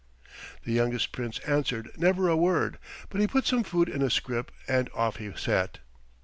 The 0.63 0.71
youngest 0.73 1.11
Prince 1.11 1.37
answered 1.45 1.91
never 1.95 2.27
a 2.27 2.35
word, 2.35 2.79
but 3.09 3.21
he 3.21 3.27
put 3.27 3.45
some 3.45 3.61
food 3.63 3.87
in 3.87 4.01
a 4.01 4.09
scrip 4.09 4.49
and 4.67 4.89
off 4.95 5.17
he 5.17 5.31
set. 5.35 5.77